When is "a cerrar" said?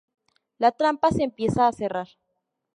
1.67-2.07